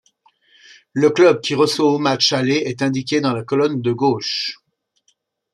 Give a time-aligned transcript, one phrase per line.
[0.93, 4.55] Le club qui reçoit au match aller est indiqué dans la colonne de gauche.